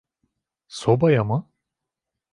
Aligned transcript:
Sobaya 0.67 1.23
mı? 1.23 1.49